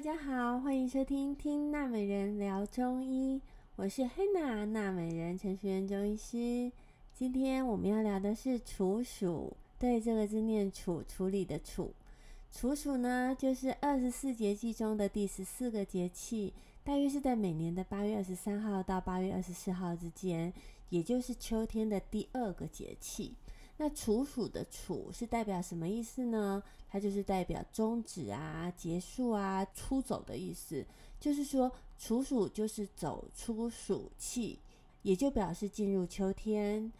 [0.00, 3.38] 大家好，欢迎收听听娜美人聊中医，
[3.76, 6.72] 我是黑娜娜美人陈淑媛中医师。
[7.12, 11.92] 今天我们要聊的是处暑，对，这个字念处，处理的处。
[12.50, 20.50] 处暑呢，就是二十四节气中的第十四个节气，大约是在每年的八月二十三号到八月二十四号之间，
[20.88, 23.34] 也就是秋天的第二个节气。
[23.80, 26.62] 那处暑的处是代表什么意思呢？
[26.86, 30.84] 它就是代表终止啊、结束啊、出走的意思。
[31.18, 34.58] 就是说，处暑就是走出暑气，
[35.00, 36.92] 也就表示进入秋天。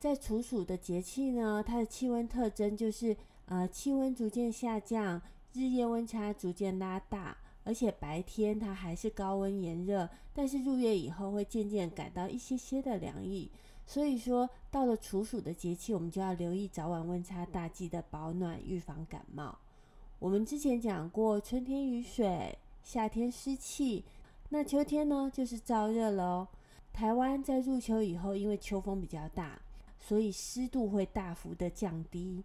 [0.00, 3.16] 在处暑的节气呢，它的气温特征就是。
[3.48, 13.48] 呃，气温逐渐下降，日夜温差逐渐拉大，而且白天它还是高温炎热，但是入夜以后会渐渐感到一些些的凉意。
[13.86, 19.56] 所以说，到了处暑的节气，我们就要留意早晚温差大，记得保暖，预防感冒。
[20.18, 24.04] 我们之前讲过，春天雨水，夏天湿气，
[24.48, 26.48] 那秋天呢，就是燥热了哦。
[26.92, 29.60] 台湾在入秋以后，因为秋风比较大，
[29.98, 32.42] 所以湿度会大幅的降低。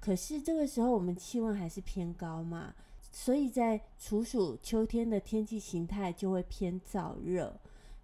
[0.00, 2.74] 可是这个时候我们气温还是偏高嘛，
[3.10, 7.58] 所以在处暑秋天的天气形态就会偏燥热。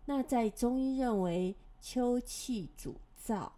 [0.07, 3.51] 那在中医认为秋气主燥，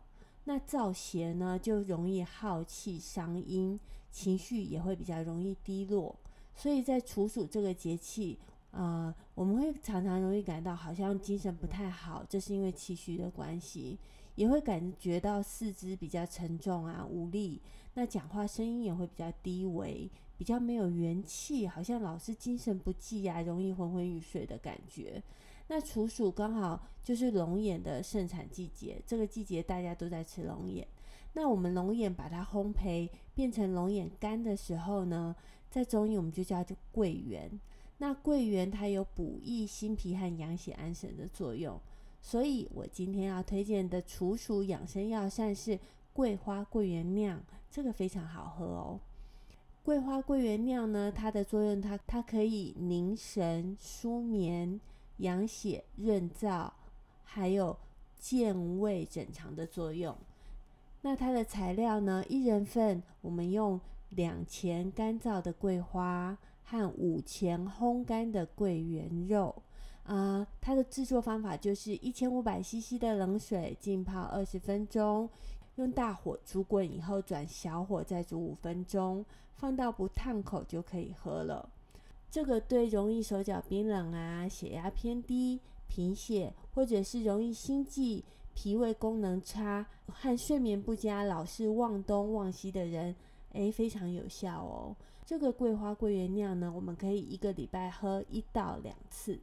[0.44, 3.78] 那燥邪呢就容易耗气伤阴，
[4.10, 6.14] 情绪也会比较容易低落。
[6.54, 8.38] 所以在处暑这个节气，
[8.70, 13.98] 呃，我们会常常容易感到好像精神不太好，这是因为气虚的关系。
[14.34, 17.60] 也会感觉到四肢比较沉重啊，无力。
[17.92, 25.22] 那讲话声音也会比较低微，比较没有元气，好像老是精神不济啊，容易昏昏欲睡的感觉。
[25.74, 30.86] 那处暑刚好就是龙眼的盛产季节，这个季节大家都在吃龙眼。
[31.32, 35.34] 那我们龙眼把它烘焙变成龙眼干的时候呢，
[35.70, 37.50] 在中医我们就叫做桂圆。
[37.96, 41.80] 那桂圆它有补益心脾和养血安神的作用。
[42.20, 45.80] 所以我今天要推荐的处暑养生药膳是
[46.12, 49.00] 桂花桂圆酿，这个非常好喝哦。
[49.82, 54.78] 桂花桂圆酿呢，它的作用它它可以宁神舒眠、
[55.22, 56.70] 养血润燥，
[57.24, 57.76] 还有
[58.18, 60.16] 健胃整肠的作用。
[61.00, 69.62] 那它的材料呢，一人份，我们用两钱干燥的桂花和五钱烘干的桂圆肉。
[70.04, 75.30] 啊、它的制作方法就是一千五百 CC 的冷水浸泡二十分钟，
[75.76, 81.68] 用大火煮滚以后转小火再煮五分钟，放到不烫口就可以喝了。
[82.32, 93.14] 这个对容易手脚冰冷啊、血压偏低、贫血或者是容易心悸、脾胃功能差和睡眠不佳、老是忘东忘西的人，
[93.50, 94.96] 诶，非常有效哦。
[95.26, 99.38] 这个桂花桂圆酿呢，我们可以一个礼拜喝一到两次。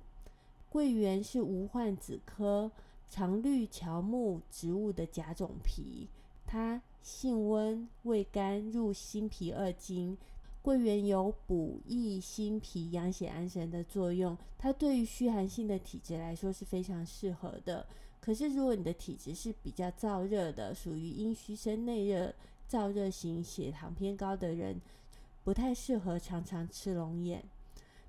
[0.68, 2.72] 桂圆是无患子科
[3.08, 6.10] 常绿乔木植物的甲种皮，
[6.48, 10.18] 它性温，味甘，入心脾二经。
[10.62, 17.88] 桂圆有补益心脾、养血安神的作用，它对于虚寒性的体质来说是非常适合的。
[18.20, 22.34] 可是，如果你的体质是比较燥热的，属于阴虚生内热、
[22.70, 24.82] 燥热型、血糖偏高的人，
[25.44, 27.44] 不太适合常常吃龙眼。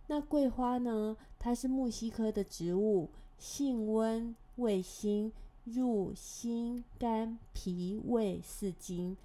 [0.08, 1.16] 那桂花呢？
[1.38, 3.08] 它是木犀科的植物，
[3.38, 5.32] 性温，味辛，
[5.64, 9.16] 入心、肝、脾、胃四经。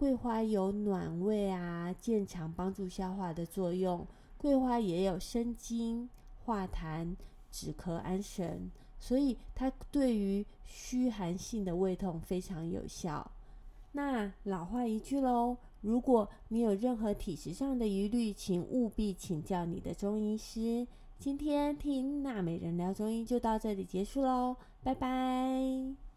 [0.00, 4.06] 桂花有暖胃啊、健肠、帮助消化的作用。
[4.38, 6.08] 桂花也有生津、
[6.42, 7.14] 化痰、
[7.50, 13.30] 止咳、安神，所以它对于虚寒性的胃痛非常有效。
[13.92, 15.58] 那老话一句喽。
[15.82, 20.86] 如果你有任何体质上的疑虑，请务必请教你的中医师。
[21.18, 26.09] 今天听娜美人聊中医就到这里结束喽，拜拜。